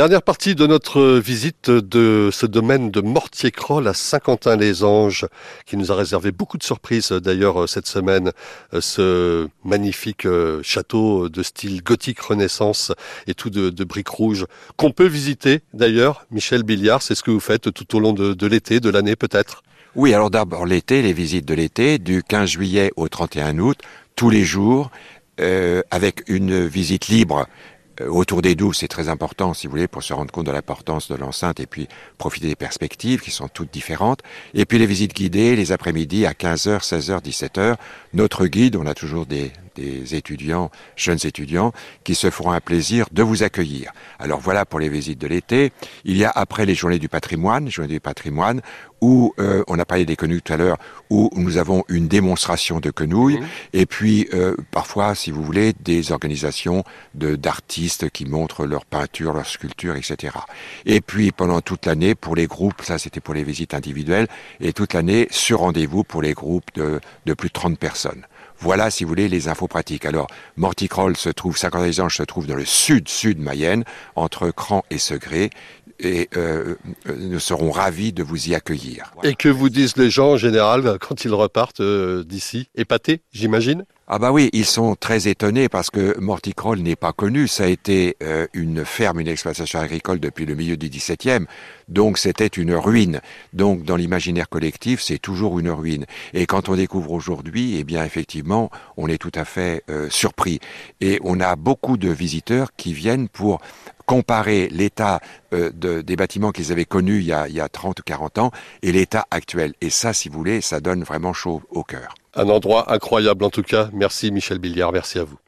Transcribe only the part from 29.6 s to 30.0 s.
vous voulez,